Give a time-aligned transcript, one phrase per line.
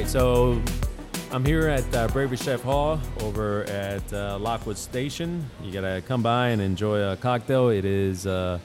[0.00, 0.60] right, so
[1.30, 5.48] I'm here at uh, Bravery Chef Hall over at uh, Lockwood Station.
[5.62, 7.68] You gotta come by and enjoy a cocktail.
[7.68, 8.58] It is uh,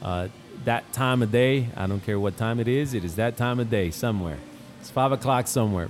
[0.00, 0.28] uh,
[0.64, 1.66] that time of day.
[1.76, 2.94] I don't care what time it is.
[2.94, 4.38] It is that time of day somewhere.
[4.80, 5.88] It's five o'clock somewhere.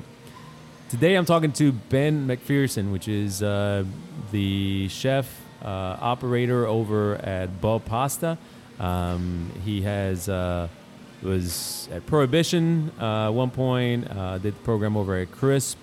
[0.89, 3.85] Today I'm talking to Ben McPherson, which is uh,
[4.33, 8.39] the chef uh, operator over at BOH Pasta.
[8.81, 10.31] Um, he has
[11.23, 14.11] was at Prohibition uh, at one point.
[14.11, 15.79] Uh, did the program over at Crisp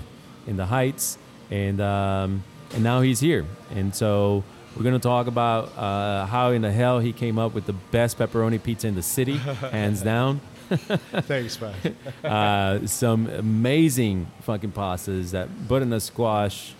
[0.47, 1.17] in the Heights,
[1.51, 3.45] and um, and now he's here.
[3.75, 4.43] And so
[4.75, 8.17] we're gonna talk about uh, how in the hell he came up with the best
[8.17, 9.37] pepperoni pizza in the city,
[9.71, 10.41] hands down.
[10.69, 11.73] Thanks, man.
[12.23, 15.31] uh, some amazing fucking pastas.
[15.31, 16.73] That butternut squash,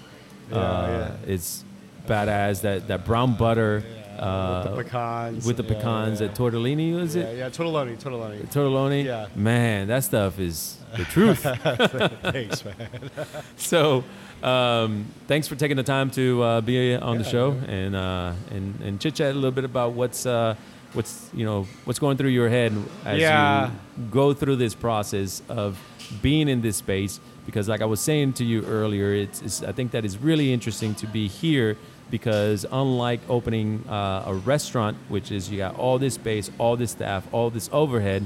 [0.50, 0.88] Yeah, uh,
[1.26, 1.32] yeah.
[1.34, 1.64] it's
[2.08, 2.62] badass.
[2.62, 3.84] That that brown butter
[4.20, 5.46] uh, with the pecans.
[5.46, 6.22] with the pecans.
[6.22, 6.28] yeah.
[6.28, 7.38] At tortellini, was Yeah, it?
[7.38, 8.46] yeah, tortelloni, tortelloni.
[8.48, 9.06] Tortelloni.
[9.06, 9.28] Yeah.
[9.36, 11.40] Man, that stuff is the truth.
[12.22, 12.76] Thanks, man.
[13.58, 14.04] so,
[14.42, 18.80] um, thanks for taking the time to uh, be on the show and uh, and
[18.82, 20.56] and chit chat a little bit about what's uh,
[20.94, 22.74] what's you know what's going through your head
[23.06, 23.68] as Yeah.
[23.98, 25.80] you go through this process of
[26.22, 27.20] being in this space.
[27.46, 30.54] Because, like I was saying to you earlier, it's, it's I think that is really
[30.54, 31.76] interesting to be here
[32.10, 36.92] because unlike opening uh, a restaurant, which is you got all this space, all this
[36.92, 38.26] staff, all this overhead,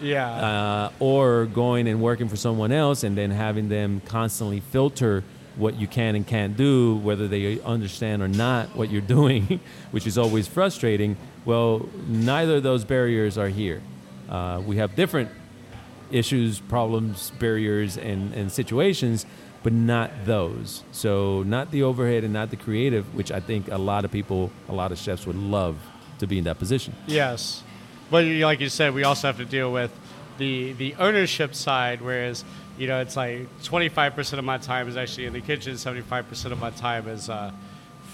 [0.00, 0.28] Yeah.
[0.30, 5.22] uh, or going and working for someone else and then having them constantly filter
[5.56, 10.06] what you can and can't do, whether they understand or not what you're doing, which
[10.06, 11.16] is always frustrating.
[11.44, 13.80] Well, neither of those barriers are here.
[14.28, 15.30] Uh, we have different
[16.10, 19.26] issues, problems, barriers, and, and situations,
[19.66, 20.84] but not those.
[20.92, 24.52] So, not the overhead and not the creative, which I think a lot of people,
[24.68, 25.76] a lot of chefs would love
[26.20, 26.94] to be in that position.
[27.08, 27.64] Yes,
[28.08, 29.90] but like you said, we also have to deal with
[30.38, 32.00] the the ownership side.
[32.00, 32.44] Whereas
[32.78, 35.76] you know, it's like twenty five percent of my time is actually in the kitchen.
[35.76, 37.50] Seventy five percent of my time is uh,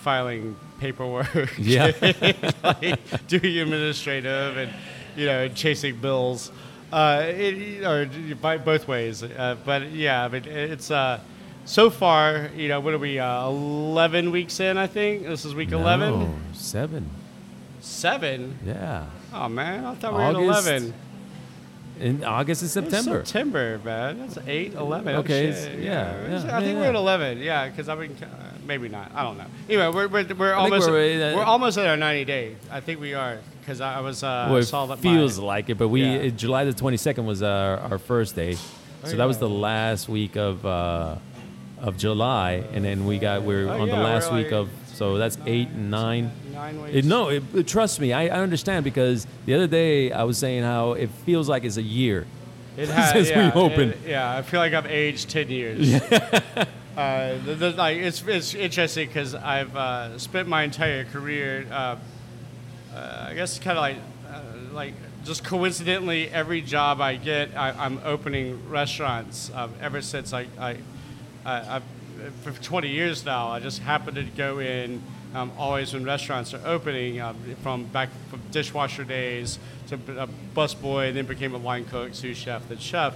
[0.00, 1.52] filing paperwork.
[1.58, 1.92] Yeah.
[2.64, 4.72] like doing administrative and
[5.16, 6.50] you know chasing bills.
[6.90, 8.08] Uh, it, or
[8.40, 11.20] by both ways, uh, but yeah, I mean it's uh,
[11.64, 12.50] so far.
[12.56, 13.18] You know, what are we?
[13.18, 16.18] Uh, Eleven weeks in, I think this is week eleven.
[16.20, 17.08] No, seven.
[17.80, 18.58] Seven.
[18.64, 19.06] Yeah.
[19.32, 20.94] Oh man, I thought we were at eleven.
[22.00, 23.24] In August and It's September.
[23.24, 24.18] September, man.
[24.18, 25.14] That's 8, 11.
[25.16, 25.78] Okay, Oh, it's- shit.
[25.80, 27.38] yeah, It's- yeah, I think yeah, we're at 11.
[27.38, 28.26] Yeah, because I mean, uh,
[28.66, 29.12] maybe not.
[29.14, 29.44] I don't know.
[29.68, 32.56] Anyway, we're, we're, we're almost we're, uh, we're almost at our 90 day.
[32.72, 35.46] I think we are because I, I was uh, well, saw it that feels my,
[35.46, 36.28] like it, but we Yeah.
[36.30, 38.56] July the twenty second was our, our first day,
[39.04, 41.16] Oh, so that was the last week of uh,
[41.82, 45.18] of July, and then we got we're Oh, on the last week like of so
[45.18, 46.30] that's eight and nine.
[46.52, 46.94] nine weeks.
[46.96, 50.38] It, no, it, it- trust me, I, I understand because the other day I was
[50.38, 52.24] saying how it feels like it's a year.
[52.76, 53.92] It has, since we opened.
[53.92, 55.94] it- yeah, I feel like I've aged 10 years.
[56.96, 61.96] uh, the, the, like, it's, it's interesting because I've uh, spent my entire career, uh,
[62.94, 63.96] uh, I guess, kind of like,
[64.30, 64.40] uh,
[64.72, 64.94] like
[65.24, 69.50] just coincidentally, every job I get, I, I'm opening restaurants.
[69.54, 70.76] Um, ever since I, I,
[71.44, 71.82] I,
[72.42, 75.02] for 20 years now, I just happen to go in.
[75.34, 79.58] Um, always when restaurants are opening, um, from back from dishwasher days
[79.88, 83.14] to a busboy, then became a line cook, sous chef, then chef.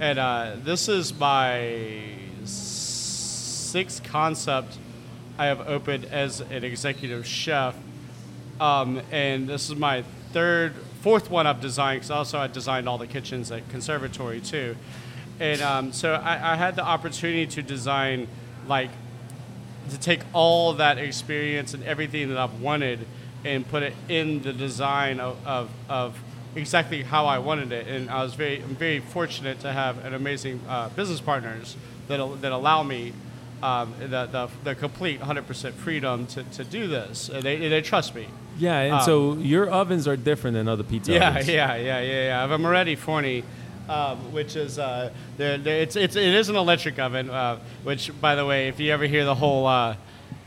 [0.00, 2.02] And uh, this is my
[2.44, 4.76] sixth concept
[5.38, 7.76] I have opened as an executive chef.
[8.60, 12.98] Um, and this is my third, fourth one I've designed because also I designed all
[12.98, 14.76] the kitchens at Conservatory too.
[15.40, 18.28] And um, so I, I had the opportunity to design,
[18.66, 18.90] like,
[19.90, 23.06] to take all that experience and everything that I've wanted
[23.44, 26.16] and put it in the design of, of, of
[26.54, 27.88] exactly how I wanted it.
[27.88, 31.76] And I was very, I'm very fortunate to have an amazing uh, business partners
[32.06, 33.12] that, that allow me
[33.62, 37.28] um, the, the, the complete 100% freedom to, to do this.
[37.28, 38.26] And they, they trust me.
[38.58, 41.48] Yeah, and Um, so your ovens are different than other pizza Yeah, ovens.
[41.48, 42.38] yeah, yeah, yeah, yeah.
[42.38, 43.42] I have a Moretti Forni,
[43.88, 47.30] um, which is uh, they're, they're, it's, it's it is an electric oven.
[47.30, 49.66] Uh, which, by the way, if you ever hear the whole.
[49.66, 49.96] Uh,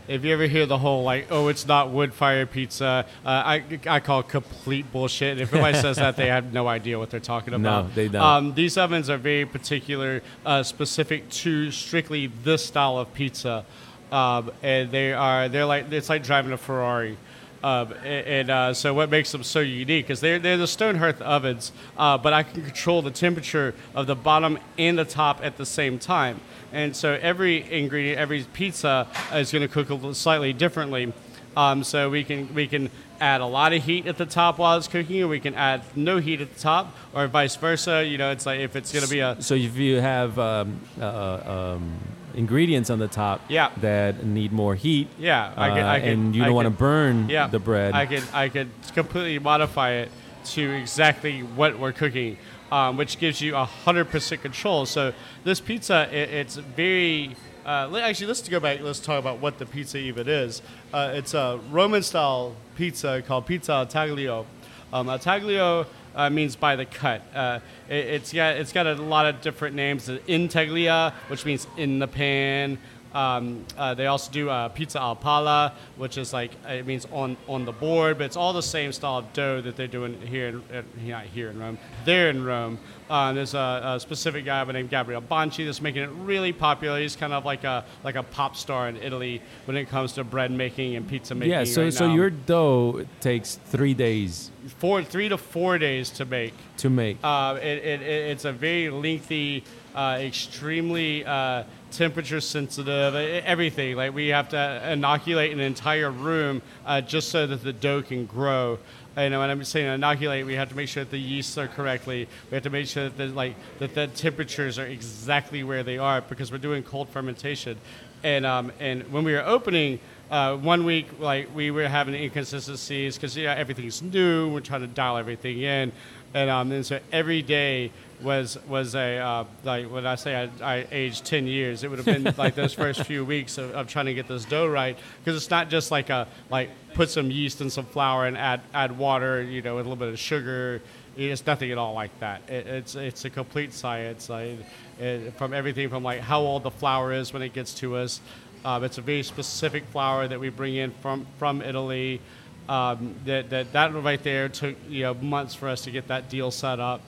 [0.07, 3.63] if you ever hear the whole like, oh, it's not wood fire pizza, uh, I,
[3.87, 5.33] I call it complete bullshit.
[5.33, 7.85] And if anybody says that, they have no idea what they're talking about.
[7.85, 8.21] No, they don't.
[8.21, 13.65] Um, these ovens are very particular, uh, specific to strictly this style of pizza,
[14.11, 17.17] um, and they are they're like it's like driving a Ferrari.
[17.65, 20.97] Um, a- and uh, so, what makes them so unique is they're, they're the stone
[20.97, 25.44] hearth ovens, uh, but I can control the temperature of the bottom and the top
[25.44, 26.41] at the same time.
[26.71, 31.12] And so, every ingredient, every pizza is going to cook slightly differently.
[31.57, 34.77] Um, so we can we can add a lot of heat at the top while
[34.77, 38.06] it's cooking, or we can add no heat at the top, or vice versa.
[38.06, 40.79] You know, it's like if it's going to be a So if you have um,
[41.01, 41.97] uh, um,
[42.35, 43.69] ingredients on the top Yeah.
[43.81, 46.65] that need more heat, Yeah, I can- uh, I can- and you I don't want
[46.67, 47.93] to burn yeah, the bread.
[47.93, 50.09] I could I could completely modify it
[50.53, 52.37] to exactly what we're cooking,
[52.71, 54.85] um, which gives you hundred percent control.
[54.85, 57.35] So this pizza, it, it's very.
[57.65, 58.79] Uh, actually, let's go back.
[58.81, 60.61] Let's talk about what the pizza even is.
[60.93, 64.45] Uh, it's a Roman style pizza called pizza taglio.
[64.93, 67.21] Um, taglio uh, means by the cut.
[67.33, 67.59] Uh,
[67.89, 70.06] it, it's got it's got a lot of different names.
[70.06, 72.79] The In teglia, which means in the pan.
[73.15, 77.38] Um, uh, they also do uh, pizza al pala, which is like it means on
[77.47, 80.50] on the board, but it's all the same style of dough that they're doing here
[80.50, 81.77] in uh, not here in Rome.
[82.03, 82.77] There in Rome.
[83.09, 86.51] Uh, there's a, a specific guy by the name Gabriel Bonci that's making it really
[86.51, 87.00] popular.
[87.00, 90.23] He's kind of like a like a pop star in Italy when it comes to
[90.23, 91.51] bread making and pizza making.
[91.51, 92.15] yeah, so right so now.
[92.15, 96.53] your dough takes three days four three to four days to make.
[96.77, 97.17] to make.
[97.23, 99.63] Uh, it, it- it's a very lengthy,
[99.95, 103.95] uh, extremely uh, temperature sensitive, everything.
[103.95, 108.25] Like we have to inoculate an entire room uh, just so that the dough can
[108.25, 108.77] grow.
[109.15, 112.27] And when I'm saying inoculate, we have to make sure that the yeasts are correctly.
[112.51, 115.98] We have to make sure that the, like that the temperatures are exactly where they
[115.98, 117.77] are because we're doing cold fermentation.
[118.24, 120.00] And um, and when we were opening,
[120.30, 124.51] uh, one week like we were having inconsistencies because yeah everything's new.
[124.51, 125.94] We're trying to dial everything in,
[126.33, 127.91] and um, and so every day
[128.21, 132.00] was was a uh, like when I say I, I aged ten years, it would
[132.00, 134.97] have been like those first few weeks of, of trying to get this dough right
[135.19, 138.62] because it's not just like a like put some yeast and some flour and add
[138.73, 140.81] add water, you know, with a little bit of sugar.
[141.17, 142.41] It's nothing at all like that.
[142.50, 144.29] It, it's it's a complete science.
[144.29, 144.59] Like,
[145.00, 148.21] it, from everything from like how old the flour is when it gets to us.
[148.63, 152.21] Um, it's a very specific flour that we bring in from from Italy.
[152.67, 156.29] Um, that, that that right there took you know months for us to get that
[156.29, 157.01] deal set up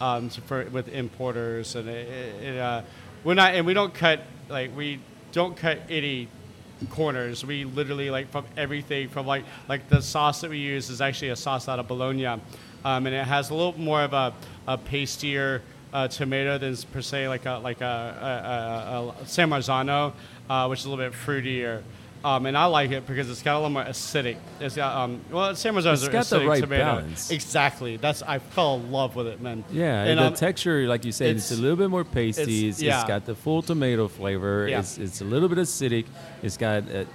[0.00, 2.82] um, for with importers and it, it, uh,
[3.22, 5.00] we're not and we don't cut like we
[5.32, 6.28] don't cut any
[6.90, 7.44] corners.
[7.44, 11.30] We literally like from everything from like like the sauce that we use is actually
[11.30, 12.40] a sauce out of Bologna, um,
[12.84, 14.32] and it has a little more of a,
[14.66, 15.62] a pastier
[15.92, 20.12] uh, tomato than per se like a like a, a, a, a San Marzano,
[20.50, 21.82] uh, which is a little bit fruitier.
[22.24, 24.38] Um, and I like it because it's got a little more acidic.
[24.58, 26.82] It's got um, well, San Marzano's It's got the right tomato.
[26.82, 27.30] balance.
[27.30, 27.98] Exactly.
[27.98, 29.62] That's I fell in love with it, man.
[29.70, 32.68] Yeah, And, the um, texture, like you said, it's, it's- a little bit more pasty.
[32.68, 33.00] It's, yeah.
[33.00, 34.66] it's got the full tomato flavor.
[34.66, 34.78] Yeah.
[34.78, 36.06] It's, it's a little bit acidic.
[36.42, 37.06] It's got a,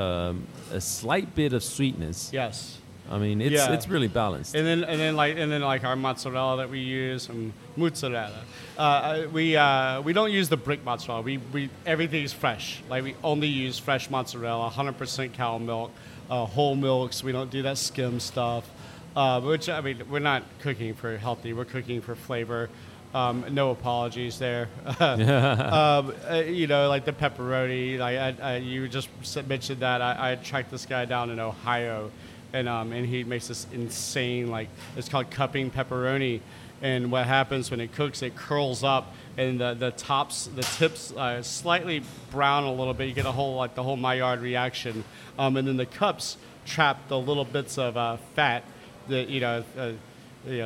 [0.00, 2.30] um, a slight bit of sweetness.
[2.32, 2.78] yes.
[3.10, 3.72] I mean, it's Yeah.
[3.72, 4.54] it's really balanced.
[4.54, 8.40] And then, and then, like, and then, like our mozzarella that we use, and mozzarella.
[8.78, 11.22] Uh, we uh, we don't use the brick mozzarella.
[11.22, 12.82] We we everything's fresh.
[12.88, 15.92] Like we only use fresh mozzarella, 100% cow milk,
[16.30, 17.22] uh, whole milks.
[17.22, 18.68] We don't do that skim stuff.
[19.14, 21.52] Uh, which I mean, we're not cooking for healthy.
[21.52, 22.68] We're cooking for flavor.
[23.14, 24.68] Um, no apologies there.
[24.98, 27.96] um, uh, you know, like the pepperoni.
[27.98, 29.08] Like I, I, you just
[29.46, 32.10] mentioned that I, I tracked this guy down in Ohio,
[32.54, 36.40] and um, and he makes this insane like it's called cupping pepperoni.
[36.82, 41.12] And what happens when it cooks, it curls up, and the, the tops, the tips,
[41.12, 43.08] uh, slightly brown a little bit.
[43.08, 45.04] You get a whole like the whole Maillard reaction,
[45.38, 48.64] um, and then the cups trap the little bits of uh, fat
[49.08, 49.64] that you know.
[49.76, 49.92] Uh,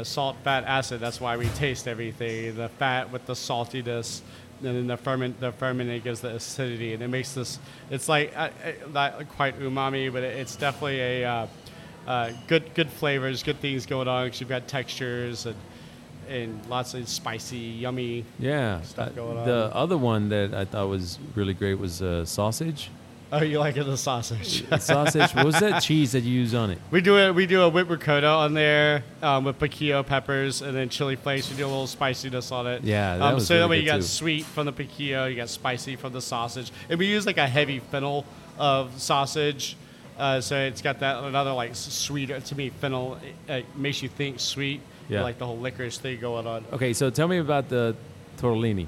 [0.02, 0.98] salt, fat, acid.
[0.98, 2.56] That's why we taste everything.
[2.56, 4.22] The fat with the saltiness,
[4.58, 7.60] and then the ferment, the fermenting gives the acidity, and it makes this.
[7.88, 11.46] It's like uh, uh, not quite umami, but it, it's definitely a uh,
[12.08, 14.26] uh, good, good flavors, good things going on.
[14.26, 15.56] Because you've got textures and
[16.28, 18.24] and lots of spicy, yummy.
[18.38, 18.82] yeah.
[18.82, 19.46] stuff uh, on.
[19.46, 22.90] the other one that I thought was really great was uh, sausage.
[23.30, 24.66] Oh, you like it, the sausage?
[24.68, 25.34] The sausage.
[25.34, 26.78] what was that cheese that you use on it?
[26.90, 27.34] We do it.
[27.34, 31.50] we do a whipped ricotta on there um, with piquillo peppers and then chili flakes.
[31.50, 32.84] We do a little spiciness on it.
[32.84, 34.02] Yeah, that um, was so that way you got too.
[34.02, 37.46] sweet from the piquillo, you got spicy from the sausage, and we use like a
[37.46, 38.24] heavy fennel
[38.58, 39.76] of sausage.
[40.18, 44.08] Uh, so it's got that another like sweet to me fennel it, it makes you
[44.08, 44.80] think sweet.
[45.08, 45.22] Yeah.
[45.22, 46.66] like the whole licorice thing going on.
[46.70, 47.96] Okay, so tell me about the
[48.36, 48.86] tortellini.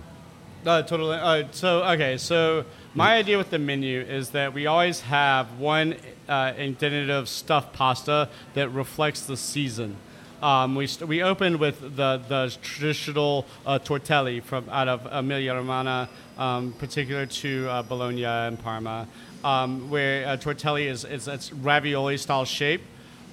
[0.66, 1.16] Uh, totally.
[1.16, 5.96] Uh, so okay, so my idea with the menu is that we always have one
[6.28, 9.96] uh, intensive stuffed pasta that reflects the season.
[10.42, 15.54] Um, we, st- we opened with the, the traditional uh, tortelli from out of Emilia
[15.54, 16.08] Romagna,
[16.38, 19.06] um, particular to uh, Bologna and Parma,
[19.44, 22.82] um, where uh, tortelli is, is it's ravioli style shape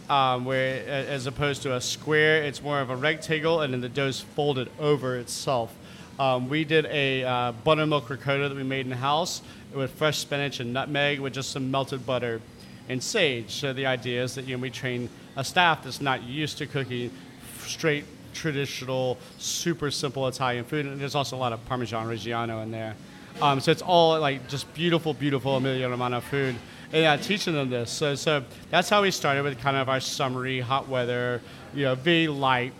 [0.10, 3.90] um, where as opposed to a square, it's more of a rectangle, and then the
[3.90, 5.76] dough's folded over itself.
[6.20, 9.42] Um, we did a uh, buttermilk ricotta that we made in house
[9.74, 12.42] with fresh spinach and nutmeg with just some melted butter,
[12.90, 13.52] and sage.
[13.52, 16.66] So the idea is that you know we train a staff that's not used to
[16.66, 17.12] cooking
[17.60, 22.72] straight traditional, super simple Italian food, and there's also a lot of Parmesan Reggiano in
[22.72, 22.96] there.
[23.42, 26.56] Um, so it's all like just beautiful, beautiful Emilia Romagna food.
[26.92, 27.92] And yeah, teaching them this.
[27.92, 31.42] So, so that's how we started with kind of our summery, hot weather,
[31.74, 32.74] you know, very light.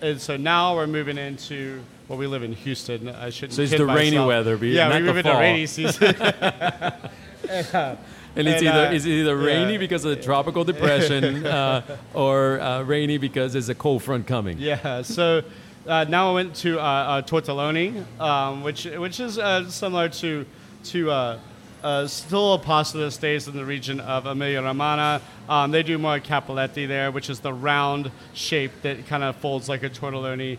[0.00, 3.08] And so now we're moving into well, we live in Houston.
[3.08, 3.54] I shouldn't.
[3.54, 6.14] So it's the rainy weather, but yeah, we the move into rainy season.
[8.34, 9.78] And it's And, either uh, it's either rainy yeah.
[9.78, 14.58] because of the tropical depression, uh, or uh, rainy because there's a cold front coming.
[14.58, 15.02] Yeah.
[15.02, 15.42] So
[15.86, 20.46] uh, now I went to uh, uh, tortelloni, um, which which is uh, similar to
[20.84, 21.38] to uh,
[21.82, 25.20] uh, still a pasta that stays in the region of Emilia Romagna.
[25.48, 29.68] Um, they do more cappelletti there, which is the round shape that kind of folds
[29.68, 30.58] like a tortelloni.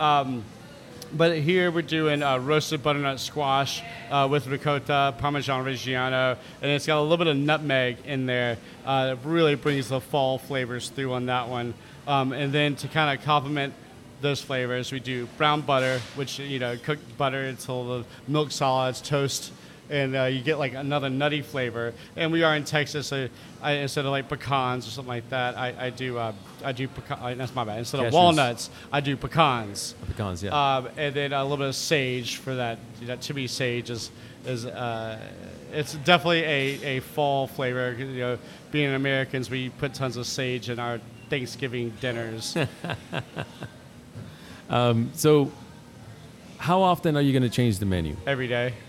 [0.00, 0.44] Um,
[1.12, 3.80] but here we're doing roasted butternut squash
[4.28, 8.58] with ricotta, Parmesan Reggiano, and it's got a little bit of nutmeg in there.
[8.84, 11.74] It really brings the fall flavors through on that one.
[12.08, 13.72] Um, and then to kind of complement
[14.26, 19.00] those flavors, we do brown butter, which you know cooked butter until the milk solids
[19.00, 19.52] toast,
[19.88, 21.94] and uh, you get like another nutty flavor.
[22.16, 23.28] And we are in Texas, so
[23.62, 26.32] I, instead of like pecans or something like that, I, I do uh,
[26.64, 27.38] I do pecan.
[27.38, 27.78] That's my bad.
[27.78, 28.14] Instead of Cashews.
[28.14, 29.94] walnuts, I do pecans.
[30.08, 30.76] Pecans, yeah.
[30.76, 32.78] Um, and then a little bit of sage for that.
[33.02, 34.10] That to me, sage is
[34.44, 35.18] is uh,
[35.72, 37.94] it's definitely a, a fall flavor.
[37.98, 38.38] You know,
[38.72, 42.56] being Americans, we put tons of sage in our Thanksgiving dinners.
[44.68, 45.52] so,
[46.58, 48.16] how often are you going to change the menu?
[48.26, 48.74] every day.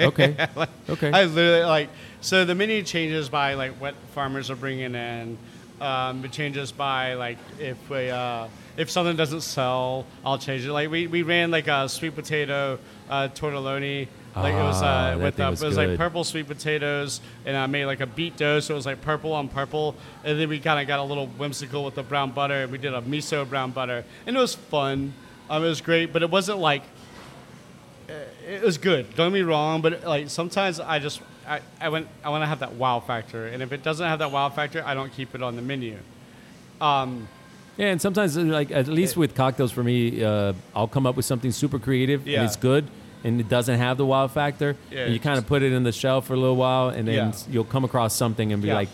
[0.00, 0.36] Okay.
[0.88, 1.10] Okay.
[1.10, 1.88] I literally like
[2.20, 5.38] so the menu changes by like what farmers are bringing in.
[5.80, 10.72] Um, it changes by like if we uh, if something doesn't sell, I'll change it.
[10.72, 12.78] Like we, we ran like a sweet potato
[13.10, 14.08] uh, tortelloni.
[14.34, 17.54] Like it was Ah, uh, with uh, was it was like purple sweet potatoes, and
[17.56, 19.94] I made like a beet dough, so it was like purple on purple.
[20.24, 22.62] And then we kind of got a little whimsical with the brown butter.
[22.62, 25.12] and We did a miso brown butter, and it was fun.
[25.50, 26.82] Um, it was great, but it wasn't like
[28.48, 29.14] it was good.
[29.14, 32.46] Don't get me wrong, but like sometimes I just I, I went I want to
[32.46, 35.34] have that wow factor, and if it doesn't have that wow factor, I don't keep
[35.34, 35.98] it on the menu.
[36.80, 37.28] Um,
[37.76, 41.16] Yeah, and sometimes, uh, like at least with cocktails for me, uh, I'll come up
[41.16, 42.38] with something super creative Yeah.
[42.40, 42.84] and it's good,
[43.24, 44.76] and it doesn't have the wow factor.
[44.90, 47.06] Yeah, and you kind of put it in the shelf for a little while, and
[47.06, 47.32] then Yeah.
[47.50, 48.74] you'll come across something and be Yeah.
[48.74, 48.88] like,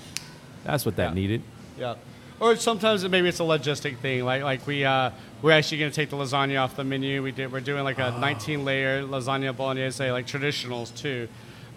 [0.65, 1.43] "That's what that needed."
[1.79, 1.95] yeah,
[2.41, 4.25] or sometimes maybe it's a logistic thing.
[4.25, 5.11] Like like we uh,
[5.43, 7.23] we're actually going to take the lasagna off the menu.
[7.23, 11.29] We did we're doing like a 19 layer lasagna bolognese, like traditionals too.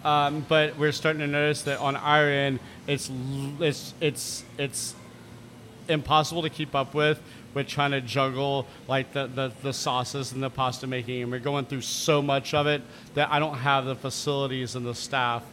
[0.03, 3.12] Um, but we're starting to notice that on our end, it's
[3.60, 4.96] it's it's it's
[5.88, 7.22] impossible to keep up with
[7.53, 11.39] with trying to juggle like the, the, the sauces and the pasta making and we're
[11.39, 12.81] going through so much of it
[13.13, 15.43] that I don't have the facilities and the staff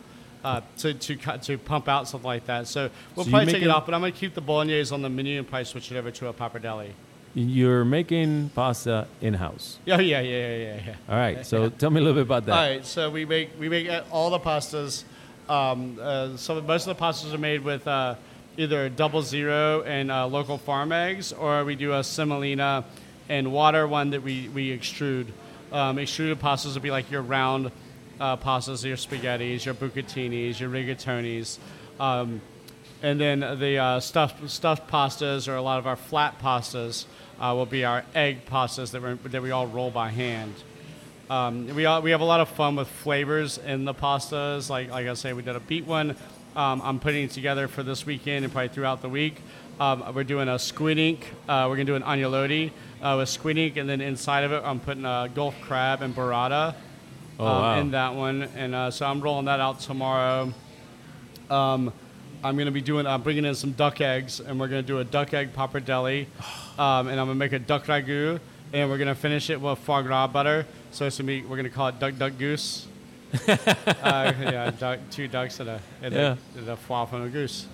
[0.45, 2.67] uh, to, to cut to pump out something like that.
[2.67, 5.09] So we'll So probably take it off, but I'm gonna keep the bolognese on the
[5.09, 6.91] menu and probably switch it over to a pappardelle.
[7.35, 9.79] You're making pasta in house.
[9.85, 10.81] Yeah, yeah, yeah, yeah, yeah.
[10.87, 10.95] yeah.
[11.09, 12.53] All right, so tell me a little bit about that.
[12.53, 15.05] All right, so we make we make uh, all the pastas.
[15.49, 18.15] Um, uh, so most of the pastas are made with uh,
[18.59, 22.85] either double zero and uh, local farm eggs, or we do a semolina
[23.29, 25.29] and water one that we we extrude.
[25.71, 27.71] Um, extruded pastas would be like your round
[28.19, 31.59] uh, pastas, your spaghettis, your bucatinis, your rigatonis.
[32.01, 32.41] Um,
[33.01, 37.07] and then the uh, stuffed stuffed pastas, or a lot of our flat pastas,
[37.39, 40.55] uh, will be our egg pastas that, we that we all roll by hand.
[41.31, 44.69] Um, we all, we have a lot of fun with flavors in the pastas.
[44.69, 46.17] Like like I say, we did a beet one.
[46.57, 49.41] Um, I'm putting it together for this weekend and probably throughout the week.
[49.79, 51.29] Um, we're doing a squid ink.
[51.49, 54.63] Uh, we're gonna do an agnolotti uh, with squid ink, and then inside of it,
[54.65, 56.75] I'm putting a Gulf crab and burrata
[57.39, 57.79] Oh, um, wow.
[57.81, 58.43] in that one.
[58.57, 60.53] And uh, so I'm rolling that out tomorrow.
[61.49, 61.93] Um,
[62.43, 63.07] I'm gonna be doing.
[63.07, 66.27] I'm bringing in some duck eggs, and we're gonna do a duck egg pappardelle,
[66.79, 68.41] um, and I'm gonna make a duck ragu,
[68.73, 70.67] and we're gonna finish it with foie gras butter.
[70.91, 71.43] So it's gonna be.
[71.43, 72.88] We're gonna call it duck duck goose.
[73.49, 76.37] uh, yeah, duck, two ducks and a and, Yeah.
[76.55, 77.67] a, and a foie from a goose.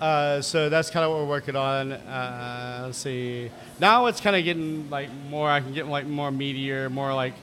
[0.00, 1.92] Uh, so that's kind of what we're working on.
[1.92, 3.50] Uh, let's see.
[3.78, 5.48] Now it's kind of getting like more.
[5.48, 7.34] I can get like more meatier, more like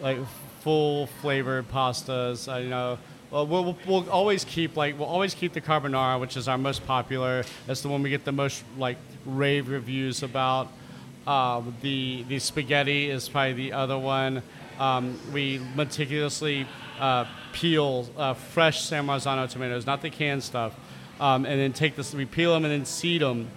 [0.00, 0.18] like
[0.60, 2.52] full flavored pastas.
[2.52, 2.98] I know.
[3.30, 6.58] Well, we'll, we'll, we'll always keep like we'll always keep the carbonara, which is our
[6.58, 7.44] most popular.
[7.66, 10.68] That's the one we get the most like rave reviews about.
[11.26, 14.42] Um, the the spaghetti is probably the other one.
[14.80, 16.66] Um, we meticulously
[17.02, 20.72] uh, peel uh, fresh San Marzano tomatoes, not the canned stuff,
[21.20, 22.14] um, and then take this.
[22.14, 23.50] We peel them and then seed them,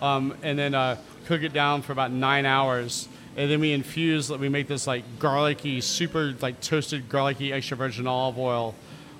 [0.00, 3.08] um, and then uh, cook it down for about nine hours.
[3.36, 4.30] And then we infuse.
[4.30, 8.74] We make this like garlicky, super like toasted garlicky extra virgin olive oil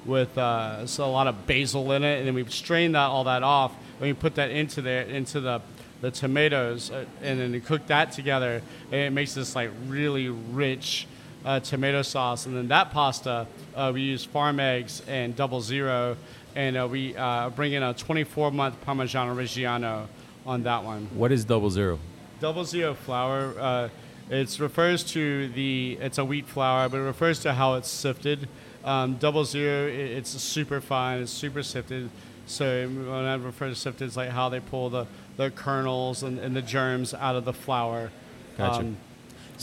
[0.04, 3.24] with uh, so a lot of basil in it, and then we strain that all
[3.24, 5.60] that off, and we put that into there into the
[6.02, 8.62] the tomatoes, uh, and then cook that together,
[8.92, 11.08] and it makes this like really rich
[11.44, 12.46] uh, tomato sauce.
[12.46, 16.16] And then that pasta, uh, we use farm eggs and double zero,
[16.54, 20.06] and uh, we uh, bring in a 24 month Parmigiano Reggiano
[20.46, 21.08] on that one.
[21.14, 21.98] What is double zero?
[22.40, 23.54] Double zero flour.
[23.58, 23.88] Uh,
[24.30, 25.98] it refers to the.
[26.00, 28.48] It's a wheat flour, but it refers to how it's sifted.
[28.84, 29.86] Um, double zero.
[29.86, 31.22] It, it's super fine.
[31.22, 32.10] It's super sifted.
[32.46, 35.06] So when I refer to sifted, it's like how they pull the,
[35.36, 38.10] the kernels and, and the germs out of the flour.
[38.58, 38.80] Gotcha.
[38.80, 38.96] um,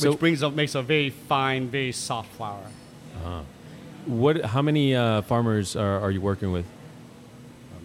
[0.02, 2.64] which So- brings up makes a very fine, very soft flour.
[4.06, 4.44] What?
[4.46, 6.66] How many uh, farmers are, are you working with?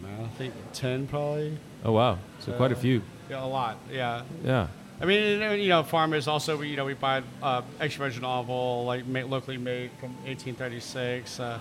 [0.07, 1.59] Oh, I think ten probably.
[1.85, 3.03] Oh wow, so quite a Uh, few.
[3.29, 3.79] Yeah, a lot.
[3.93, 4.23] Yeah.
[4.45, 4.69] Yeah.
[5.01, 8.49] I mean, you know, farmers also, we, you know, we buy uh, extra virgin olive
[8.49, 11.41] oil, like ma- locally made from 1836.
[11.41, 11.59] Uh,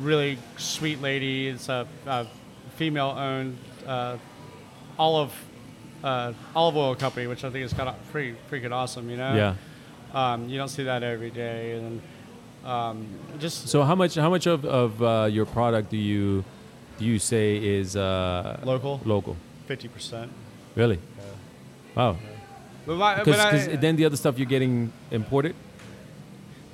[0.00, 1.48] really sweet lady.
[1.48, 2.26] It's a, a
[2.74, 4.16] female-owned uh,
[4.98, 5.32] olive
[6.02, 9.08] uh, olive oil company, which I think is kind of pretty freaking awesome.
[9.08, 9.34] You know.
[9.34, 9.54] Yeah.
[10.16, 12.00] Um, you don't see that every day, and
[12.64, 13.06] um,
[13.38, 14.14] just So how much?
[14.14, 16.42] How much of, of uh, your product do you
[16.98, 19.36] do you say is uh, local, local?
[19.66, 20.32] fifty percent.
[20.74, 20.98] Really?
[21.94, 22.16] Wow.
[22.86, 25.54] But, my, but Because then the other stuff you're getting imported.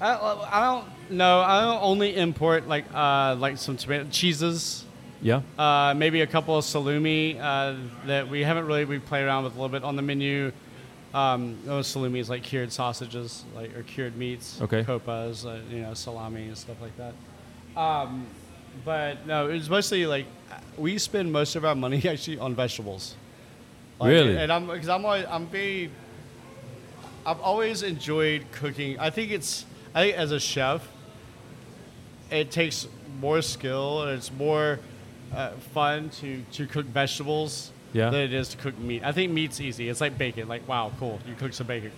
[0.00, 1.40] I, I don't know.
[1.40, 4.84] I don't only import like uh, like some tomato cheeses.
[5.20, 5.42] Yeah.
[5.58, 7.74] Uh, maybe a couple of salumi uh,
[8.06, 10.52] that we haven't really we played around with a little bit on the menu.
[11.14, 14.82] Um, those salumi is like cured sausages, like or cured meats, Okay.
[14.82, 17.14] copas, uh, you know, salami and stuff like that.
[17.80, 18.26] Um,
[18.84, 20.26] but no, it's mostly like
[20.78, 23.14] we spend most of our money actually on vegetables.
[24.00, 24.36] Like, Really?
[24.36, 25.90] And I'm because I'm always, I'm very
[27.26, 28.98] I've always enjoyed cooking.
[28.98, 30.86] I think it's I think as a chef,
[32.30, 32.88] it takes
[33.20, 34.80] more skill and it's more
[35.34, 38.10] uh, fun to, to cook vegetables Yeah.
[38.10, 39.02] than it is to cook meat.
[39.04, 39.88] I think meat's easy.
[39.88, 40.48] It's like bacon.
[40.48, 41.92] Like wow, cool, you cook some bacon.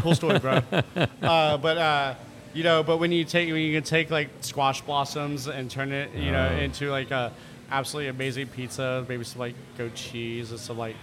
[0.00, 0.60] Cool story, bro.
[1.22, 2.14] uh, but uh,
[2.54, 5.92] you know, but when you take when you can take like squash blossoms and turn
[5.92, 6.56] it, you know, Oh.
[6.58, 7.32] into like a
[7.70, 10.96] absolutely amazing pizza, maybe some like goat cheese and some like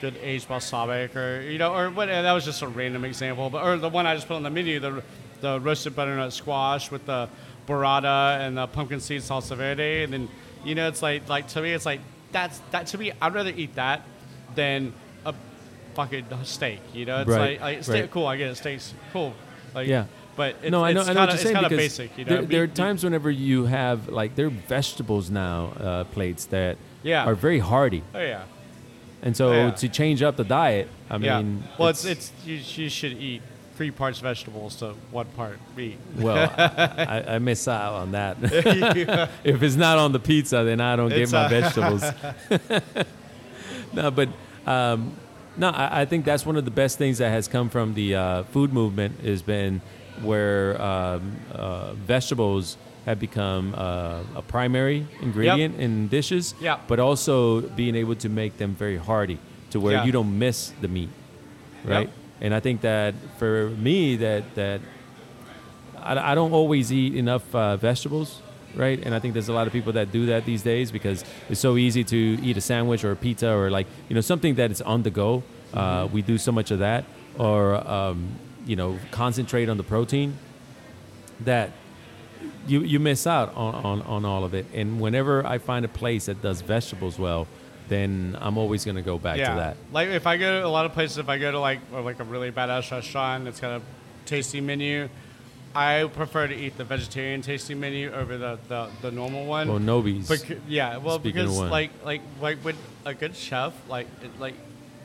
[0.00, 3.62] good aged balsamic or you know or what that was just a random example but
[3.62, 5.02] or the one i just put on the menu the
[5.42, 7.28] the roasted butternut squash with the
[7.66, 10.26] burrata and the pumpkin seed salsa verde and then
[10.64, 12.00] you know it's like like to me it's like
[12.32, 14.02] that's that to me i'd rather eat that
[14.54, 14.92] than
[15.26, 15.34] a
[15.94, 18.10] fucking steak you know it's Right, like, like steak right.
[18.10, 19.34] cool i get it steak's cool
[19.74, 20.06] like Yeah.
[20.36, 21.00] but it's, no, I know.
[21.00, 22.42] it's I know kinda, what you're it's saying kind of because basic you know there,
[22.46, 27.24] there are times whenever you have like there are vegetables now uh, plates that Yeah.
[27.24, 28.44] are very hearty, oh yeah
[29.22, 29.70] and so Yeah.
[29.72, 33.42] to change up the diet, I yeah mean, well it's it's you, you should eat
[33.76, 38.36] three parts vegetables to one part meat well, I, I miss out on that.
[39.44, 42.02] if it's not on the pizza, then I don't It's, get my vegetables.
[43.92, 44.28] no, but
[44.66, 45.12] um,
[45.56, 48.14] no, I, I think that's one of the best things that has come from the
[48.14, 49.80] uh, food movement has been
[50.22, 56.82] where um, uh, vegetables have become uh, a primary ingredient in dishes, Yep.
[56.86, 59.38] but also being able to make them very hearty
[59.70, 60.04] to where Yeah.
[60.04, 61.08] you don't miss the meat,
[61.84, 62.08] right?
[62.08, 62.16] Yep.
[62.40, 64.80] And I think that for me, that that
[65.98, 68.40] I, I don't always eat enough uh, vegetables,
[68.74, 69.00] right?
[69.04, 71.60] And I think there's a lot of people that do that these days because it's
[71.60, 74.70] so easy to eat a sandwich or a pizza or like you know something that
[74.70, 75.42] is on the go.
[75.74, 77.04] Uh, we do so much of that,
[77.38, 78.28] or um,
[78.66, 80.36] you know, concentrate on the protein
[81.40, 81.70] that
[82.66, 84.66] you you miss out on, on, on all of it.
[84.74, 87.46] And whenever I find a place that does vegetables well,
[87.90, 89.76] then I'm always going to go back to that.
[89.92, 92.00] Like if I go to a lot of places, if I go to like or
[92.00, 93.82] like a really badass restaurant that's got a
[94.24, 95.08] tasty menu,
[95.74, 99.68] I prefer to eat the vegetarian tasty menu over the, the, the normal one.
[99.68, 100.28] Well, Nobi's.
[100.28, 104.54] Bec- yeah, well, Speaking because like like like with a good chef, like it, like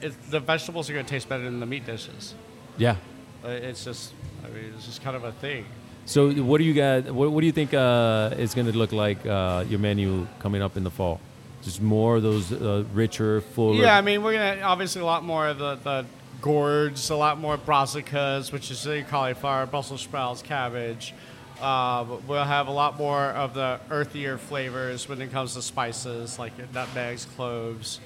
[0.02, 2.34] it's, the vegetables are gonna taste better than the meat dishes.
[2.78, 2.96] yeah.
[3.44, 5.66] Uh, It's just, I mean, it's just kind of a thing.
[6.08, 7.12] So, what do you got?
[7.12, 10.62] What, what do you think uh, is going to look like uh, your menu coming
[10.64, 11.20] up in the fall?
[11.66, 13.82] Just more of those uh, richer, fuller.
[13.82, 16.06] Yeah, I mean, we're gonna obviously a lot more of the, the
[16.40, 21.16] gourds, a lot more brassicas, which is the cauliflower, Brussels sprouts, cabbage.
[21.60, 26.38] Uh, we'll have a lot more of the earthier flavors when it comes to spices,
[26.38, 28.00] like nutmegs, cloves.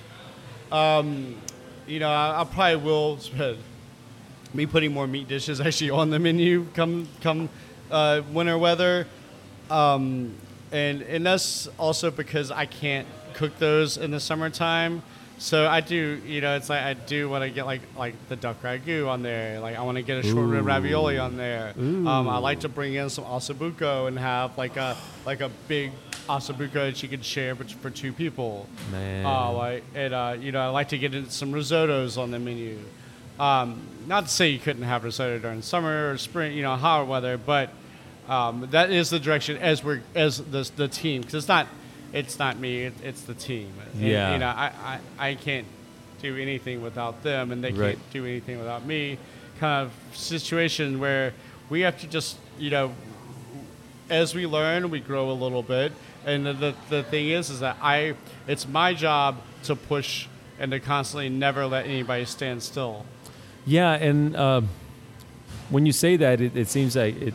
[0.72, 1.36] Um,
[1.86, 3.20] you know, I, I probably will
[4.54, 7.50] me putting more meat dishes actually on the menu come come
[7.92, 9.06] uh, winter weather,
[9.70, 10.34] um,
[10.72, 13.08] and and that's also because I can't
[13.40, 15.02] cook those in the summertime.
[15.38, 18.36] So I do, you know, it's like I do want to get like like the
[18.36, 19.62] duck ragu on there.
[19.62, 21.74] Like I want to get a short rib ravioli on there.
[21.78, 25.92] Um, I like to bring in some ossobuco and have like a like a big
[26.28, 28.68] ossobuco that you can share but for two people.
[28.92, 29.26] Man.
[29.26, 32.40] Uh, like, and uh, you know, I like to get in some risottos on the
[32.40, 32.78] menu.
[33.40, 37.08] Um, not to say you couldn't have risotto during summer or spring, you know, hot
[37.08, 37.70] weather, but
[38.28, 41.68] um, that is the direction as we're as the the team because it's not
[42.14, 43.72] it's not me, it, it's the team.
[43.94, 44.34] And, Yeah.
[44.34, 44.72] you know, I,
[45.20, 45.68] I I can't
[46.22, 47.96] do anything without them, and they Right.
[47.96, 49.18] can't do anything without me.
[49.60, 51.34] Kind of situation where
[51.70, 52.94] we have to just you know
[54.10, 55.92] as we learn, we grow a little bit.
[56.26, 58.16] And the, the, the thing is, is that I,
[58.48, 60.28] it's my job to push
[60.60, 63.06] and to constantly never let anybody stand still.
[63.66, 64.62] Yeah, and uh,
[65.70, 67.34] when you say that, it, it seems like it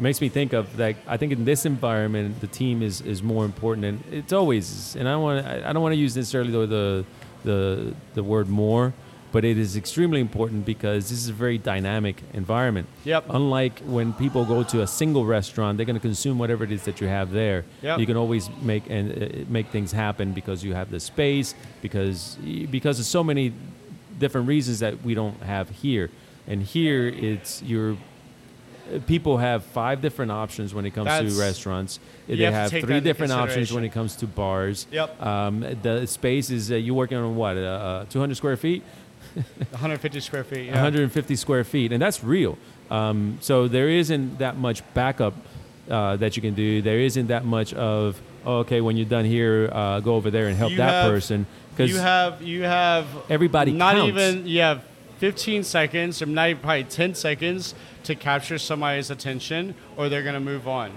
[0.00, 3.44] makes me think of like I think in this environment, the team is, is more
[3.44, 4.96] important, and it's always.
[4.96, 7.04] And I want I don't want to use necessarily the, the
[7.44, 8.92] the the word more,
[9.32, 12.88] but it is extremely important because this is a very dynamic environment.
[13.04, 13.26] Yep.
[13.30, 16.84] Unlike when people go to a single restaurant, they're going to consume whatever it is
[16.84, 17.64] that you have there.
[17.82, 18.00] Yep.
[18.00, 22.36] You can always make and uh, make things happen because you have the space because
[22.70, 23.52] because of so many
[24.18, 26.10] different reasons that we don't have here.
[26.46, 27.96] And here it's your
[29.06, 32.00] people have five different options when it comes That's- to restaurants.
[32.26, 34.86] They have have three different options when it comes to bars.
[34.92, 35.22] Yep.
[35.22, 37.56] Um, the space is uh, you working on what?
[37.56, 38.82] Uh, 200 square feet?
[39.34, 40.66] 150 square feet.
[40.66, 40.72] Yeah.
[40.72, 42.58] 150 square feet, and that's real.
[42.90, 45.34] Um, so there isn't that much backup
[45.90, 46.82] uh, that you can do.
[46.82, 48.80] There isn't that much of oh, okay.
[48.80, 51.90] When you're done here, uh, go over there and help You that have- person because
[51.90, 54.08] You have you have Everybody not counts.
[54.08, 54.82] even you have
[55.18, 60.34] 15 seconds or not even probably 10 seconds to capture somebody's attention or they're going
[60.34, 60.92] to move on.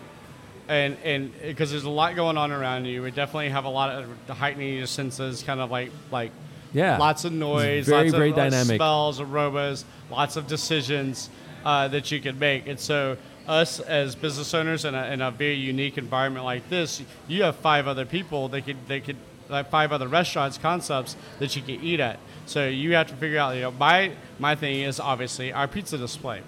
[0.68, 3.90] And and because there's a lot going on around you, we definitely have a lot
[3.90, 6.32] of heightening your senses, kind of like like
[6.72, 8.76] yeah, lots of noise, very, lots very of uh, dynamic.
[8.78, 11.30] smells, aromas, lots of decisions
[11.66, 12.68] uh, that you can make.
[12.68, 17.02] And so, us as business owners in a, in a very unique environment like this,
[17.28, 19.18] you have five other people that could they could
[19.50, 22.20] like five other restaurants concepts that you can eat at.
[22.52, 23.56] So you have to figure out.
[23.56, 26.42] You know, my my thing is obviously our pizza display.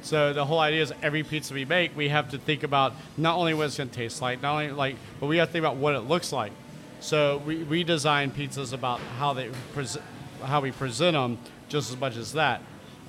[0.00, 3.36] So the whole idea is every pizza we make, we have to think about not
[3.36, 5.62] only what it's going to taste like, not only like, but we have to think
[5.62, 6.50] about what it looks like.
[7.00, 9.98] So we, we design pizzas about how they pres-
[10.42, 11.38] how we present them
[11.68, 12.62] just as much as that.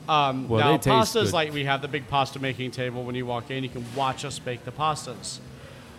[0.09, 1.33] Um, Well, now pastas good.
[1.33, 4.25] like we have the big pasta making table when you walk in, you can watch
[4.25, 5.39] us bake the pastas.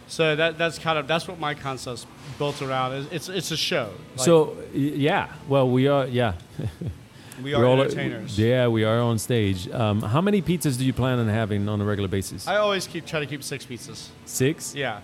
[0.06, 2.06] So that that's kind of that's what my concept's
[2.38, 2.92] built around.
[2.92, 3.90] It's it's, it's a show.
[4.16, 6.34] Like, so yeah, well we are yeah.
[7.42, 8.38] we We're all- entertainers.
[8.38, 9.68] yeah, we are on stage.
[9.70, 12.46] Um, how many pizzas do you plan on having on a regular basis?
[12.46, 14.08] I always keep try to keep six pizzas.
[14.24, 14.74] Six.
[14.74, 15.00] Yeah,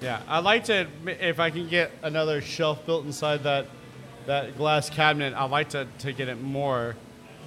[0.00, 0.22] yeah.
[0.28, 3.66] I'd like to if I can get another shelf built inside that
[4.26, 5.34] that glass cabinet.
[5.34, 6.96] I'd like to, to get it more.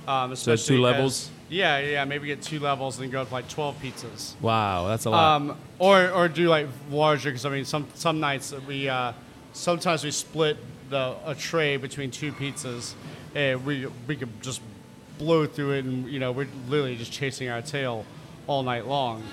[0.07, 1.29] Um, So two levels?
[1.49, 2.05] Yeah, yeah.
[2.05, 4.39] Maybe get two levels and go up to like twelve pizzas.
[4.41, 5.35] Wow, that's a lot.
[5.35, 9.13] Um, or or do like larger because I mean some some nights that we uh,
[9.53, 10.57] sometimes we split
[10.89, 12.93] the a tray between two pizzas
[13.35, 14.61] and we we could just
[15.17, 18.05] blow through it and you know we're literally just chasing our tail
[18.47, 19.23] all night long,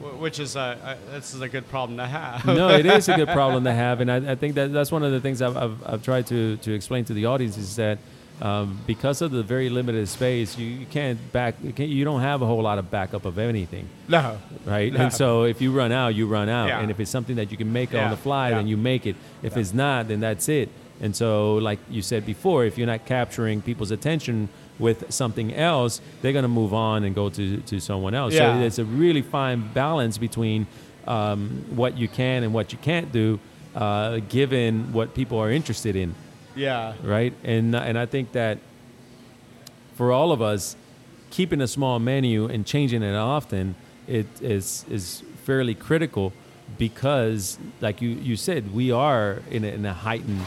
[0.00, 2.46] wh- which is a, a this is a good problem to have.
[2.46, 5.02] no, it is a good problem to have, and I, I think that that's one
[5.02, 7.98] of the things I've, I've, I've tried to, to explain to the audience is that
[8.40, 12.22] um, because of the very limited space, you, you can't back, you, can't, you don't
[12.22, 14.38] have a whole lot of backup of anything, no.
[14.64, 14.92] right?
[14.92, 15.00] No.
[15.00, 16.80] And so if you run out, you run out, Yeah.
[16.80, 18.56] and if it's something that you can make Yeah, on the fly, yeah.
[18.56, 19.16] then you make it.
[19.42, 20.70] If it's not, then that's it.
[21.00, 26.00] And so, like you said before, if you're not capturing people's attention with something else,
[26.20, 28.36] they're going to move on and go to, to someone else.
[28.36, 30.66] So it's a really fine balance between
[31.06, 33.40] um, what you can and what you can't do,
[33.74, 36.14] uh, given what people are interested in,
[36.54, 36.94] Yeah.
[37.02, 37.32] right?
[37.44, 38.58] And and I think that
[39.94, 40.76] for all of us,
[41.30, 43.74] keeping a small menu and changing it often,
[44.06, 46.32] it is is fairly critical
[46.78, 50.40] because, like you, you said, we are in a, in a heightened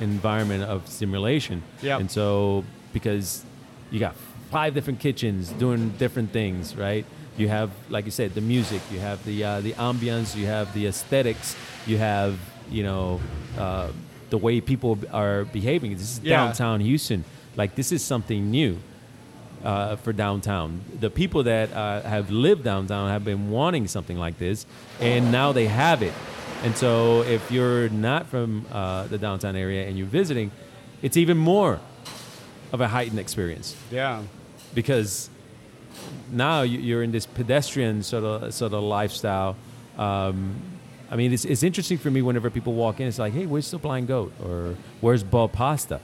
[0.00, 1.62] environment of stimulation.
[1.82, 2.00] Yep.
[2.00, 3.44] And so, because
[3.90, 4.14] you got
[4.50, 7.04] five different kitchens doing different things, right?
[7.36, 8.82] You have, like you said, the music.
[8.92, 10.36] You have the uh, the ambience.
[10.36, 11.56] You have the aesthetics.
[11.86, 12.38] You have,
[12.70, 13.20] you know,
[13.56, 13.88] uh,
[14.30, 15.92] the way people are behaving.
[15.92, 16.36] This is Yeah.
[16.46, 17.24] downtown Houston.
[17.56, 18.78] Like this is something new
[19.64, 20.80] uh, for downtown.
[21.00, 24.64] The people that uh, have lived downtown have been wanting something like this,
[25.00, 26.14] and now they have it.
[26.62, 30.50] And so, if you're not from uh, the downtown area and you're visiting,
[31.02, 31.80] it's even more
[32.72, 34.22] of a heightened experience Yeah.
[34.74, 35.28] because
[36.30, 39.56] now you- you're in this pedestrian sort of sort of lifestyle.
[39.98, 40.54] Um,
[41.10, 43.08] I mean, it's, it's interesting for me whenever people walk in.
[43.08, 46.00] It's like, hey, where's the blind goat or where's BOH Pasta?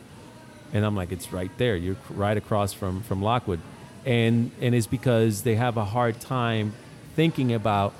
[0.73, 1.77] And I'm like, it's right there.
[1.77, 3.61] You're right across from from Lockwood,
[4.05, 6.75] and and it's because they have a hard time
[7.15, 7.95] thinking about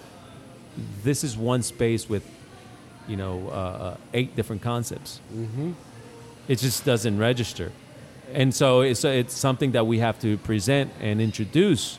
[1.05, 2.29] this is one space with
[3.09, 5.21] you know, uh, uh, eight different concepts.
[5.33, 5.73] Mm-hmm.
[6.49, 7.73] It just doesn't register,
[8.33, 11.99] and so it's it's something that we have to present and introduce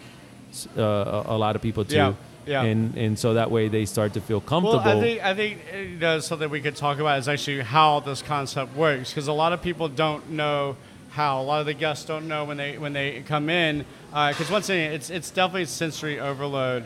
[0.77, 1.95] uh, a, a lot of people to.
[1.95, 2.13] Yeah,
[2.47, 2.63] yeah.
[2.63, 4.83] And and so that way they start to feel comfortable.
[4.83, 7.61] Well, I think I think uh, you know, something we could talk about is actually
[7.61, 10.77] how this concept works because a lot of people don't know
[11.09, 11.41] how.
[11.41, 14.69] A lot of the guests don't know when they when they come in because once
[14.69, 16.83] again, it's it's definitely sensory overload.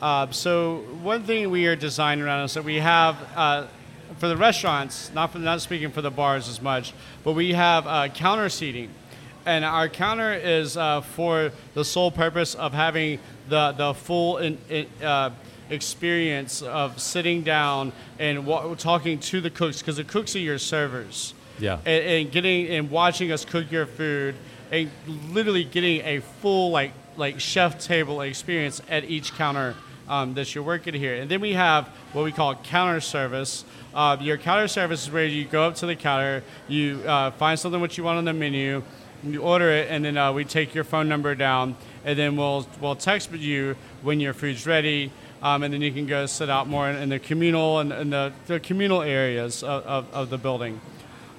[0.00, 3.66] Uh, so one thing we are designing around is that we have uh,
[4.18, 7.86] for the restaurants, not for, not speaking for the bars as much, but we have
[7.86, 8.90] uh, counter seating,
[9.46, 14.58] and our counter is uh, for the sole purpose of having the the full in,
[14.68, 15.30] in, uh,
[15.70, 20.58] experience of sitting down and wa- talking to the cooks because the cooks are your
[20.58, 21.34] servers.
[21.58, 21.78] Yeah.
[21.84, 24.34] And, and getting and watching us cook your food
[24.70, 24.90] and
[25.30, 29.74] literally getting a full like like chef table experience at each counter
[30.08, 31.14] um, that you're working here.
[31.14, 33.64] And then we have what we call counter service.
[33.94, 37.58] Uh, your counter service is where you go up to the counter, you uh, find
[37.58, 38.82] something what you want on the menu,
[39.32, 42.66] you order it, and then uh, we take your phone number down, and then we'll
[42.80, 45.10] we'll text you when your food's ready.
[45.42, 48.10] Um, and then you can go sit out more in, in the communal and, and
[48.10, 50.80] the, the communal areas of, of, of the building.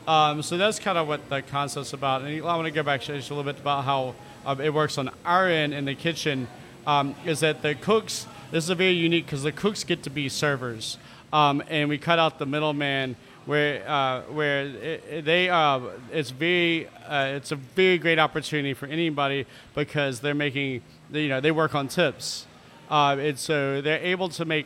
[0.07, 2.21] Um, so that's kind of what the concept's about.
[2.21, 4.13] And I want to go back just a little bit about how
[4.45, 6.47] um, it works on our end in the kitchen.
[6.85, 8.27] Um, is that the cooks?
[8.51, 10.99] This is a very unique because the cooks get to be servers,
[11.33, 13.15] um, and we cut out the middleman
[13.45, 15.79] where uh, where it, they uh,
[16.11, 20.81] it's very uh, it's a very great opportunity for anybody because they're making
[21.11, 22.47] you know they work on tips,
[22.89, 24.65] uh, and so they're able to make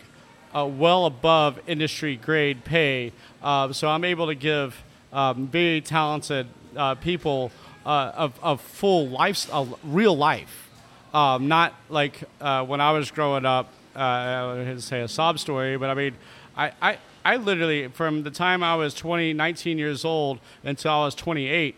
[0.54, 3.12] well above industry grade pay.
[3.44, 4.82] Uh, so I'm able to give
[5.14, 7.52] um, very talented uh, people
[7.86, 10.70] of, of full life, uh, real life.
[11.14, 15.94] Um, not like when I was growing up, I say a sob story, but I
[15.94, 16.16] mean,
[16.56, 21.06] I, I, I literally, from the time I was 20, 19 years old until I
[21.06, 21.76] was 28,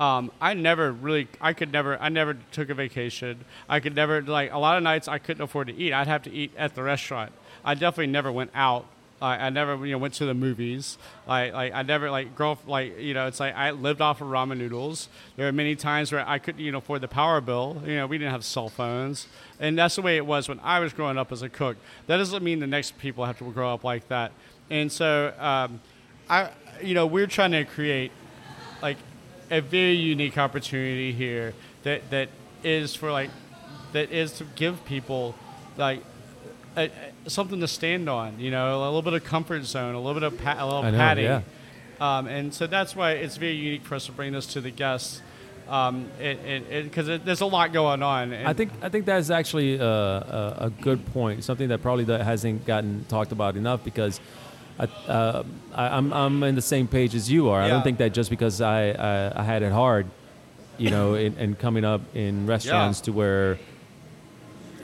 [0.00, 3.44] um, I never really, I could never, I never took a vacation.
[3.68, 5.92] I could never, like, a lot of nights I couldn't afford to eat.
[5.92, 7.32] I'd have to eat at the restaurant.
[7.64, 8.86] I definitely never went out.
[9.22, 10.98] I I never, you know, went to the movies.
[11.26, 14.28] Like, like I never, like, grow, like, you know, it's like I lived off of
[14.28, 15.08] ramen noodles.
[15.36, 17.80] There are many times where I couldn't, you know, afford the power bill.
[17.86, 19.28] You know, we didn't have cell phones,
[19.60, 21.76] and that's the way it was when I was growing up as a cook.
[22.08, 24.32] That doesn't mean the next people have to grow up like that.
[24.70, 25.80] And so, um,
[26.28, 26.50] I,
[26.82, 28.12] you know, we're trying to create
[28.82, 28.96] like
[29.50, 32.28] a very unique opportunity here that that
[32.62, 33.30] is for like
[33.92, 35.34] that is to give people
[35.76, 36.02] like
[36.76, 36.90] a,
[37.26, 38.38] a- something to stand on.
[38.38, 40.82] You know, a little bit of comfort zone, a little bit of pa- a little
[40.82, 41.24] know, padding.
[41.24, 41.42] yeah.
[42.00, 44.70] Um, and so that's why it's very unique for us to bring this to the
[44.70, 45.20] guests.
[45.68, 48.32] Um, because it, there's a lot going on.
[48.34, 51.42] And I think I think that's actually a, a, a good point.
[51.44, 54.20] Something that probably that hasn't gotten talked about enough because
[54.78, 55.42] I, uh,
[55.74, 57.60] I, I'm I'm in the same page as you are.
[57.60, 60.06] I don't think that just because I I, I had it hard,
[60.78, 63.58] you know, in, and coming up in restaurants to where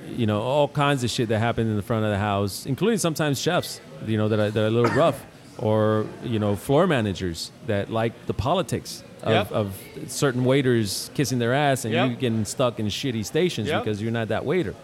[0.08, 2.98] you know all kinds of shit that happened in the front of the house, including
[2.98, 5.24] sometimes chefs, you know, that are, that are a little rough,
[5.58, 9.52] or you know, floor managers that like the politics of, Yep.
[9.52, 12.10] of certain waiters kissing their ass and Yep.
[12.10, 13.84] you getting stuck in shitty stations Yep.
[13.84, 14.74] because you're not that waiter.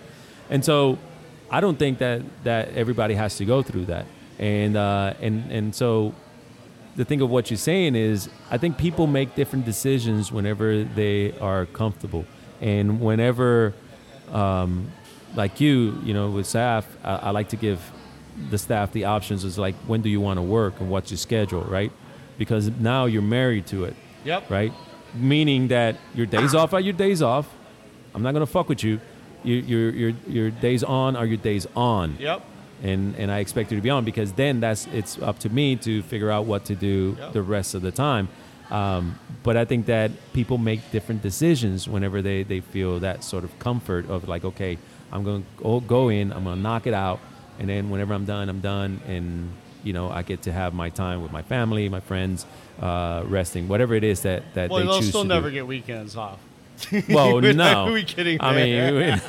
[0.51, 0.99] And so,
[1.51, 4.05] I don't think that that everybody has to go through that.
[4.39, 6.15] And uh, and and so,
[6.97, 11.33] the thing of what you're saying is, I think people make different decisions whenever they
[11.41, 12.25] are comfortable,
[12.61, 13.73] and whenever,
[14.31, 14.93] um,
[15.35, 17.81] like you, you know, with staff, I, I like to give
[18.51, 19.45] the staff the options.
[19.45, 21.91] Is like, when do you want to work and what's your schedule, right?
[22.37, 24.51] Because now you're married to it Yep.
[24.51, 24.73] right?
[25.15, 27.49] Meaning that your days off are your days off.
[28.15, 29.01] I'm not gonna fuck with you.
[29.43, 32.43] Your your your your days on are your days on, Yep.
[32.83, 35.77] And and I expect you to be on because then that's it's up to me
[35.77, 37.33] to figure out what to do Yep.
[37.33, 38.29] the rest of the time.
[38.71, 43.45] Um, but I think that people make different decisions whenever they, they feel that sort
[43.45, 44.77] of comfort of like, okay,
[45.13, 47.21] I'm going to go, in, I'm going to knock it out,
[47.61, 49.53] and then whenever I'm done, I'm done, and
[49.85, 52.45] you know I get to have my time with my family, my friends,
[52.81, 55.55] uh, resting, whatever it is that that Well, they they'll choose still never do.
[55.55, 56.41] get weekends off.
[57.09, 57.87] Well, no.
[57.87, 58.39] are we kidding?
[58.41, 59.21] I mean,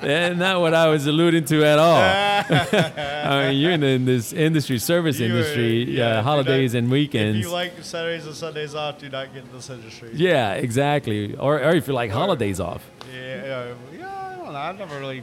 [0.00, 2.00] that's not what I was alluding to at all.
[2.00, 7.38] I mean, you're in, this industry, service You industry, yeah, yeah, if holidays and weekends.
[7.38, 10.10] If you like Saturdays and Sundays off, do not get in this industry.
[10.14, 11.34] yeah, exactly.
[11.36, 12.84] Or, or if you like holidays off.
[13.12, 14.58] Yeah, yeah, yeah, I don't know.
[14.58, 15.22] I've never really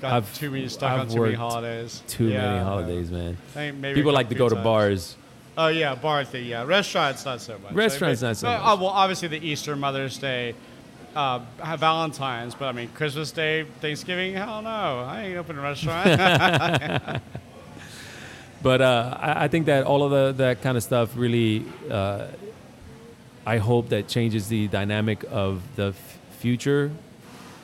[0.00, 2.02] got I've- too many stuck I've on too many holidays.
[2.08, 3.36] Too Yeah, many holidays, man.
[3.54, 5.16] Maybe People like to go to bars.
[5.58, 6.46] Oh yeah, bar thing.
[6.46, 7.72] Yeah, restaurants not so much.
[7.72, 8.62] Restaurants I mean, not so uh, much.
[8.62, 10.54] uh, well, obviously the Easter, Mother's Day,
[11.14, 11.40] uh,
[11.76, 14.34] Valentine's, but I mean Christmas Day, Thanksgiving.
[14.34, 16.20] Hell no, I ain't open a restaurant.
[18.62, 22.26] but uh, I, I think that all of the that kind of stuff really, uh,
[23.46, 26.90] I hope that changes the dynamic of the f- future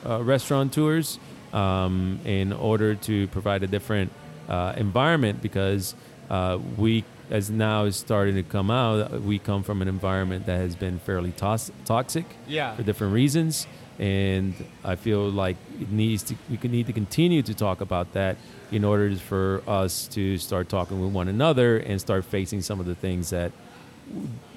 [0.05, 1.19] uh, restaurant tours
[1.53, 4.11] um, in order to provide a different
[4.49, 5.95] uh, environment because
[6.29, 10.57] uh, we, as now is starting to come out, we come from an environment that
[10.59, 12.75] has been fairly tos- toxic Yeah.
[12.75, 13.67] for different reasons.
[13.99, 18.37] And I feel like it needs to, we need to continue to talk about that
[18.71, 22.85] in order for us to start talking with one another and start facing some of
[22.85, 23.51] the things that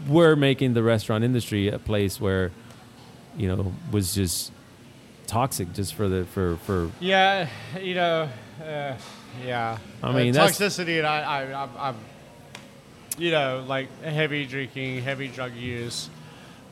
[0.09, 2.51] were making the restaurant industry a place where,
[3.37, 4.53] you know, was just
[5.27, 7.49] toxic just for the, for, for, Yeah,
[7.81, 8.29] you know,
[8.63, 8.95] uh,
[9.45, 9.79] yeah.
[10.03, 11.97] I mean, uh, that's- toxicity, and I, I, I'm, I'm,
[13.19, 16.09] you know, like heavy drinking, heavy drug use,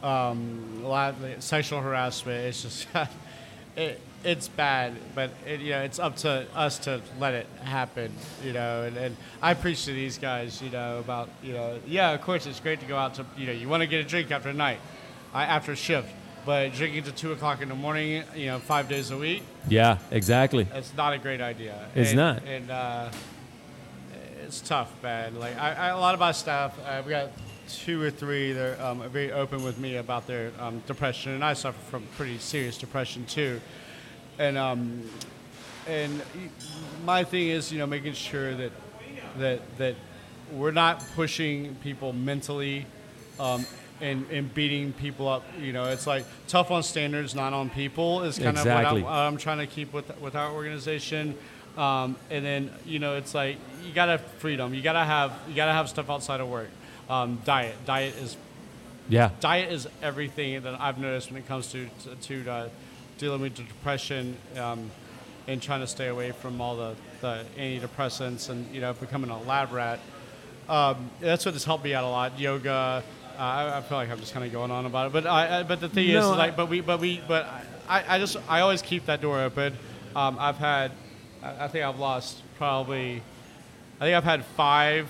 [0.03, 2.47] um, a lot sexual harassment.
[2.47, 2.87] It's just,
[3.77, 8.13] it, it's bad, but it, you know, it's up to us to let it happen.
[8.45, 12.11] You know, and, and I preach to these guys, you know, about, you know, yeah,
[12.11, 14.09] of course, it's great to go out to, you know, you want to get a
[14.09, 14.81] drink after a night,
[15.33, 16.09] I, after a shift.
[16.47, 19.99] But drinking to two o'clock in the morning, you know, five days a week, yeah,
[20.11, 20.67] exactly.
[20.73, 21.89] it's not a great idea.
[21.95, 22.43] It's and, not.
[22.45, 23.11] and uh,
[24.49, 25.39] it's tough, man.
[25.39, 27.29] Like I, I, a lot of my staff, uh, we got
[27.69, 31.33] two or three that are um, are very open with me about their um, depression,
[31.33, 33.61] and I suffer from pretty serious depression too.
[34.39, 35.03] And um,
[35.87, 36.23] and
[37.05, 38.73] my thing is, you know, making sure that
[39.37, 39.97] that that
[40.55, 42.87] we're not pushing people mentally
[43.39, 43.67] um,
[44.01, 45.45] and, and beating people up.
[45.61, 48.23] You know, it's like tough on standards, not on people.
[48.23, 49.01] Is kind Exactly.
[49.01, 51.37] of what I'm, I'm trying to keep with with our organization.
[51.79, 54.75] Um, and then you know, it's like you gotta have freedom.
[54.75, 56.69] You gotta have you gotta have stuff outside of work.
[57.09, 58.37] Um, diet, diet is
[59.09, 59.31] Yeah.
[59.41, 62.69] diet is everything that I've noticed when it comes to to, to uh,
[63.19, 64.91] dealing with the depression um,
[65.47, 69.41] and trying to stay away from all the, the antidepressants and you know becoming a
[69.43, 70.01] lab rat.
[70.69, 72.39] Um, that's what has helped me out a lot.
[72.39, 72.71] Yoga.
[73.39, 75.61] Uh, I, I feel like I'm just kind of going on about it, but I,
[75.61, 77.47] I but the thing is, No, like, but we, but we, but
[77.89, 79.79] I, I just, I always keep that door open.
[80.17, 80.91] Um, I've had,
[81.43, 83.23] I, I think I've lost probably,
[84.01, 85.09] I think I've had five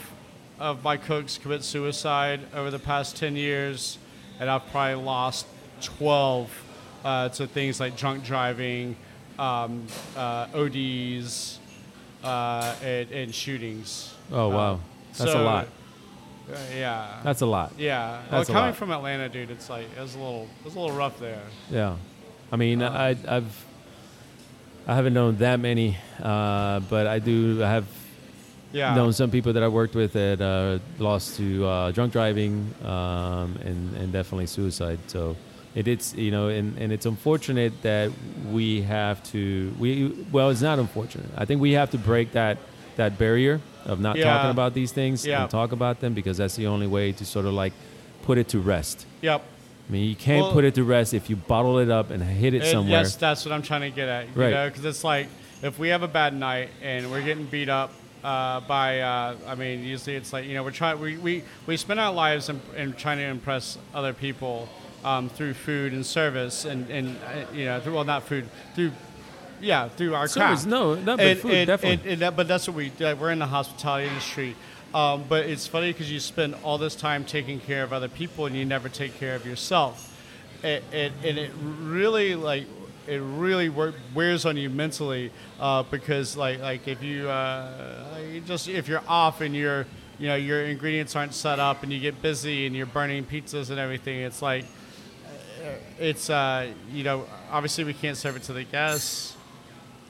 [0.58, 3.98] of my cooks commit suicide over the past 10 years,
[4.40, 5.46] and I've probably lost
[5.82, 6.64] 12
[7.04, 8.96] uh, to things like drunk driving,
[9.38, 9.86] um,
[10.16, 11.58] uh, ODs,
[12.24, 14.14] uh, and, and shootings.
[14.32, 14.72] Oh, wow.
[14.74, 14.80] Um,
[15.16, 15.68] That's a lot.
[16.52, 17.20] uh, yeah.
[17.22, 17.72] That's a lot.
[17.78, 18.10] yeah.
[18.30, 20.74] Well, that's a coming from Atlanta, dude, it's like it was a little, it was
[20.74, 21.42] a little rough there.
[21.70, 21.96] Yeah,
[22.50, 23.64] I mean, Uh, I, I've
[24.88, 27.62] I haven't known that many, uh, but I do.
[27.62, 27.84] I have
[28.72, 28.94] Yeah.
[28.94, 33.56] known some people that I worked with that uh, lost to uh, drunk driving um,
[33.64, 34.98] and and definitely suicide.
[35.06, 35.36] So
[35.74, 38.10] it, it's you know, and, and it's unfortunate that
[38.50, 39.72] we have to.
[39.78, 41.28] We well, it's not unfortunate.
[41.36, 42.56] I think we have to break that
[42.96, 44.24] that barrier of not Yeah.
[44.32, 45.42] talking about these things Yeah.
[45.42, 47.72] and talk about them because that's the only way to sort of like
[48.22, 49.06] put it to rest.
[49.22, 49.42] Yep.
[49.88, 52.22] I mean, you can't Well- put it to rest if you bottle it up and
[52.22, 53.00] hit it And somewhere.
[53.00, 54.26] Yes, that's what I'm trying to get at.
[54.26, 54.50] You Right.
[54.52, 55.28] know, because it's like
[55.62, 59.54] if we have a bad night and we're getting beat up uh, by, uh, I
[59.54, 62.60] mean, usually it's like you know we're trying we, we, we spend our lives in,
[62.76, 64.68] in trying to impress other people
[65.04, 68.90] um, through food and service and and uh, you know through well not food through
[69.60, 70.66] yeah through our Service, craft.
[70.66, 72.02] no, not but food, and- definitely.
[72.02, 73.14] and- and that- but that's what we do.
[73.16, 74.56] We're in the hospitality industry.
[74.94, 78.46] Um, but it's funny because you spend all this time taking care of other people
[78.46, 80.14] and you never take care of yourself.
[80.62, 82.66] And, and, and it really like
[83.06, 83.70] it really
[84.14, 89.40] wears on you mentally uh, because like like if you, uh, just if you're off
[89.40, 89.86] and you're
[90.18, 93.70] you know your ingredients aren't set up and you get busy and you're burning pizzas
[93.70, 94.64] and everything, it's like
[95.98, 99.36] it's uh, you know obviously we can't serve it to the guests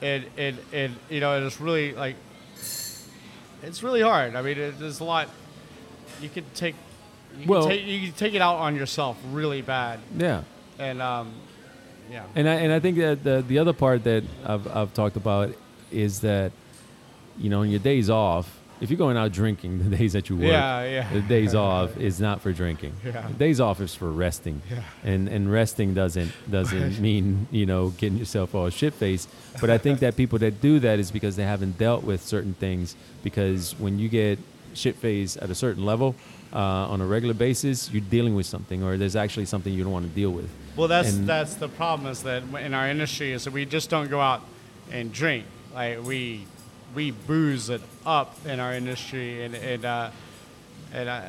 [0.01, 2.15] and and and you know, it's really like
[3.63, 4.35] it's really hard.
[4.35, 5.29] I mean, it, there's a lot
[6.21, 6.75] you could take.
[7.37, 10.43] You Well- can take, you can take it out on yourself really bad, yeah.
[10.79, 11.31] and um,
[12.11, 15.15] yeah, And I and I think that the the other part that I've I've talked
[15.15, 15.53] about
[15.91, 16.51] is that
[17.37, 20.35] you know on your days off, if you're going out drinking, the days that you
[20.37, 21.13] work, Yeah, yeah.
[21.13, 22.93] the days off is not for drinking.
[23.05, 23.27] Yeah.
[23.27, 24.61] The days off is for resting.
[24.69, 24.83] Yeah.
[25.03, 29.29] And and resting doesn't doesn't mean you know getting yourself all shit faced.
[29.61, 32.53] But I think that people that do that is because they haven't dealt with certain
[32.53, 32.95] things.
[33.23, 34.39] Because when you get
[34.73, 36.15] shit faced at a certain level.
[36.51, 36.57] Uh,
[36.89, 40.03] on a regular basis, you're dealing with something, or there's actually something you don't want
[40.03, 40.49] to deal with.
[40.75, 43.91] Well, that's And- that's the problem is that in our industry is that we just
[43.91, 44.41] don't go out
[44.91, 45.45] and drink.
[45.75, 46.47] Like we
[46.95, 50.11] we booze it up in our industry, and and uh,
[50.93, 51.21] and uh,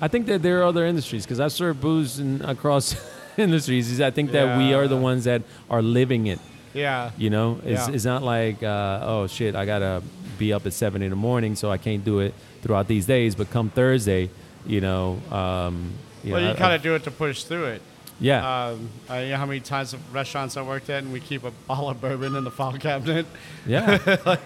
[0.00, 2.94] I think that there are other industries because I've served booze in, across
[3.36, 3.90] industries.
[3.90, 6.38] Is I think that we are the ones that are living it.
[6.72, 7.94] yeah, You know, it's, Yeah.
[7.94, 10.02] it's not like uh, oh shit, I gotta
[10.38, 13.34] be up at seven in the morning, so I can't do it throughout these days.
[13.34, 14.30] But come Thursday,
[14.66, 15.92] you know, um,
[16.24, 17.82] you well, know, you kind of do it to push through it.
[18.20, 21.20] Yeah, Um, I you know how many times of restaurants I worked at, and we
[21.20, 23.26] keep a bottle of bourbon in the file cabinet.
[23.66, 23.98] yeah.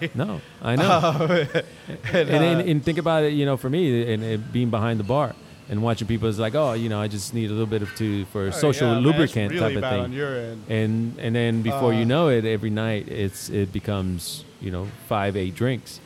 [0.15, 1.45] no, I know.
[2.13, 5.03] and, and, and think about it, you know, for me, and, and being behind the
[5.03, 5.35] bar
[5.67, 7.93] and watching people is like, oh, you know, I just need a little bit of
[7.95, 10.01] two for social Oh, yeah, man, it's lubricant really type of bad thing.
[10.03, 10.63] on your end.
[10.69, 14.87] and and then before you Uh, know it, every night it's it becomes you know
[15.09, 15.99] five eight drinks.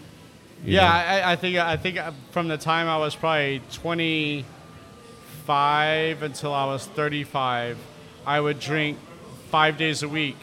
[0.66, 0.90] you Yeah.
[0.90, 3.62] I, I think I think uh, from the time I was probably
[5.50, 7.76] 25 until I was 35,
[8.24, 9.00] I would drink
[9.50, 10.38] five days a week,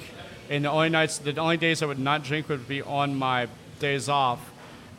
[0.51, 3.47] and the only nights, the only days I would not drink would be on my
[3.79, 4.51] days off.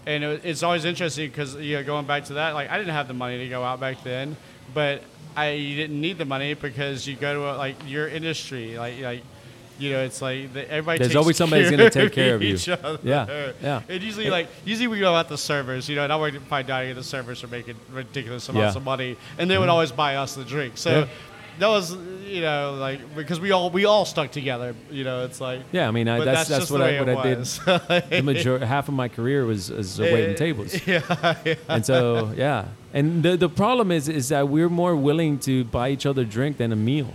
[0.06, 2.94] And it, it's always interesting because you know, going back to that, like I didn't
[2.94, 4.38] have the money to go out back then,
[4.74, 5.04] but
[5.36, 9.02] I you didn't need the money because you go to a, like your industry, like
[9.02, 9.24] like.
[9.80, 11.00] You know, it's like the, everybody.
[11.00, 12.56] There's takes always somebody who's care gonna take care of you.
[12.56, 13.00] each other.
[13.04, 13.82] Yeah, yeah.
[13.88, 16.70] And usually, like usually we go out the servers, you know, and I would find
[16.70, 18.80] out the servers are making ridiculous amounts Yeah.
[18.80, 19.72] of money, and they would mm-hmm.
[19.72, 20.78] always buy us the drink.
[20.78, 21.08] So Yeah.
[21.60, 24.76] that was, you know, like because we all we all stuck together.
[24.90, 25.62] You know, it's like.
[25.72, 27.46] Yeah, I mean, I, that's that's that's what I what I did.
[27.46, 30.76] the major half of my career was was waiting tables.
[30.88, 31.56] Yeah, yeah.
[31.70, 35.90] and so yeah, and the the problem is is that we're more willing to buy
[35.90, 37.14] each other drink than a meal.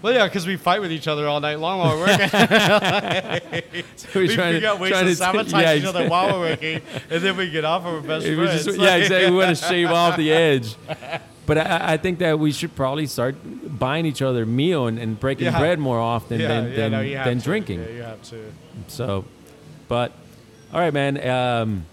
[0.00, 2.30] Well, yeah, because we fight with each other all night long while we're working.
[3.96, 6.48] So we trying to- figure out ways trying to sabotage yeah, each other while we're
[6.50, 6.80] working,
[7.10, 8.64] and then we get off and we're best It friends.
[8.64, 9.30] just- yeah, exactly.
[9.30, 10.76] We want to shave off the edge.
[11.46, 13.36] But I, I think that we should probably start
[13.78, 15.58] buying each other meal and, and breaking Yeah.
[15.58, 17.80] bread more often Yeah, than than, no, than drinking.
[17.80, 18.52] Yeah, you have to.
[18.86, 19.24] So,
[19.88, 20.12] but
[20.72, 21.26] all right, man.
[21.26, 21.86] Um,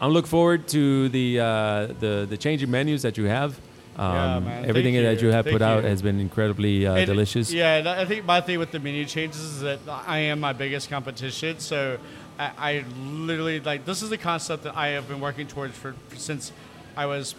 [0.00, 3.58] I'm looking forward to the uh, the the changing menus that you have.
[3.98, 4.64] Um, Yeah, man.
[4.64, 5.28] Everything Thank that you.
[5.28, 7.52] you have Thank put out has been incredibly uh, delicious.
[7.52, 10.88] Yeah, I think my thing with the menu changes is that I am my biggest
[10.88, 11.58] competition.
[11.58, 11.98] So
[12.38, 15.96] I, I literally like this is the concept that I have been working towards for
[16.16, 16.52] since
[16.96, 17.34] I was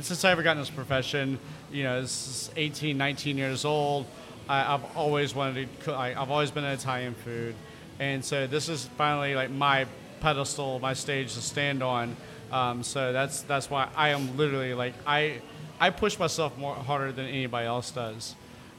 [0.00, 1.38] since I ever got in this profession.
[1.72, 4.06] You know, this is 18, 19 years old.
[4.48, 5.84] I, I've always wanted to.
[5.84, 7.56] cook- I, I've always been an Italian food,
[7.98, 9.86] and so this is finally like my
[10.20, 12.16] pedestal, my stage to stand on.
[12.52, 15.40] Um, so that's that's why I am literally like I
[15.80, 18.34] I push myself more harder than anybody else does.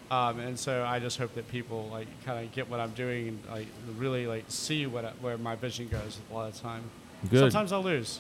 [0.10, 3.28] Um, and so I just hope that people like kind of get what I'm doing
[3.28, 3.68] and like
[3.98, 6.84] really like see what I, where my vision goes a lot of the time.
[7.30, 7.39] Good.
[7.52, 8.20] Sometimes I'll lose,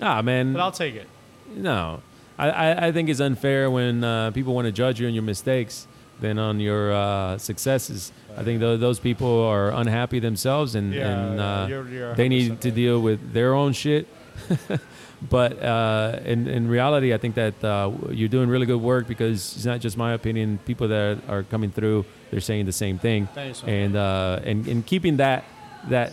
[0.00, 0.52] Ah, man.
[0.52, 1.06] but I'll take it.
[1.54, 2.02] No,
[2.38, 5.22] I, I, I think it's unfair when uh, people want to judge you on your
[5.22, 5.86] mistakes
[6.20, 8.12] than on your uh, successes.
[8.36, 12.28] I think tho- those people are unhappy themselves and, Yeah, and uh, you're- you're they
[12.28, 14.08] need to deal with their own shit.
[15.30, 19.54] but uh, in, in reality, I think that uh, you're doing really good work because
[19.56, 20.58] it's not just my opinion.
[20.66, 23.28] People that are coming through, they're saying the same thing.
[23.34, 23.54] Man.
[23.66, 25.44] and, uh, and, and keeping that,
[25.88, 26.12] that,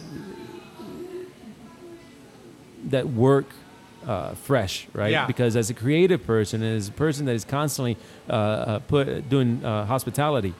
[2.85, 3.47] that work
[4.05, 5.11] uh, fresh, right?
[5.11, 5.25] Yeah.
[5.25, 7.97] Because as a creative person, as a person that is constantly
[8.29, 10.53] uh, uh, put doing uh, hospitality,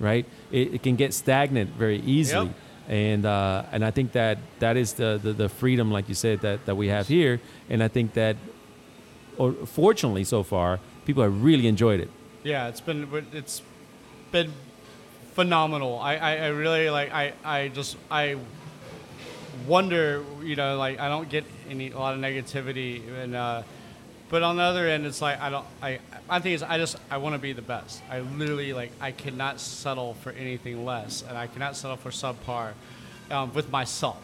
[0.00, 0.26] right?
[0.50, 2.54] It, it can get stagnant very easily, Yep.
[2.88, 6.40] And uh, and I think that that is the, the the freedom, like you said,
[6.40, 8.36] that that we have here, and I think that,
[9.38, 12.10] or fortunately, so far, people have really enjoyed it.
[12.42, 13.62] Yeah, it's been it's
[14.32, 14.52] been
[15.32, 15.98] phenomenal.
[15.98, 18.36] I, I, I really like I, I just I
[19.66, 23.62] wonder you know like I don't get any a lot of negativity and uh,
[24.34, 26.96] but on the other end it's like I don't I my thing is I just
[27.08, 28.02] I want to be the best.
[28.10, 32.72] I literally like I cannot settle for anything less and I cannot settle for subpar
[33.30, 34.20] um, with myself.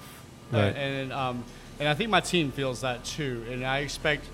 [0.52, 0.74] Uh, Right.
[0.74, 1.44] and um,
[1.78, 3.46] and I think my team feels that too.
[3.52, 4.24] And I expect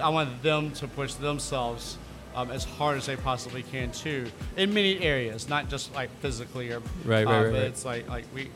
[0.00, 1.98] I want them to push themselves
[2.36, 6.70] um, as hard as they possibly can too, in many areas, not just like physically
[6.70, 7.62] or Right, right, uh, right, But right.
[7.64, 8.48] it's like like we,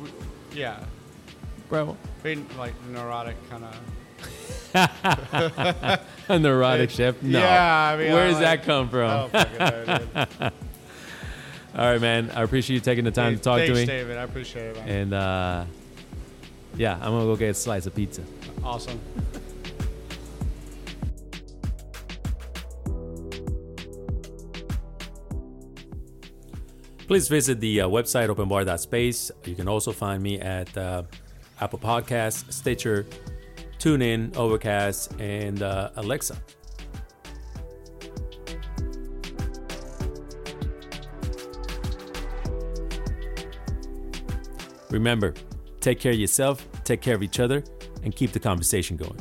[0.00, 0.08] we
[0.54, 0.78] yeah,
[1.68, 3.78] Bro, being like neurotic kind of.
[4.74, 7.22] a neurotic chef?
[7.22, 7.38] No.
[7.38, 9.10] Yeah, I mean, where I'm does like- that come from?
[9.10, 9.98] Oh, fucking hell,
[10.40, 10.52] dude.
[11.78, 12.30] All right, man.
[12.34, 13.86] I appreciate you taking the time Hey, to talk thanks, to me.
[13.86, 14.16] David.
[14.16, 14.76] I appreciate it.
[14.76, 14.88] Man.
[14.88, 15.64] And uh,
[16.76, 18.22] yeah, I'm gonna go get a slice of pizza.
[18.64, 18.98] awesome.
[27.06, 29.30] Please visit the uh, website openbar.space.
[29.44, 31.04] You can also find me at uh,
[31.60, 33.06] Apple Podcasts, Stitcher,
[33.86, 36.36] TuneIn, Overcast, and uh, Alexa.
[44.90, 45.34] Remember,
[45.78, 47.62] take care of yourself, take care of each other,
[48.02, 49.20] and keep the conversation going.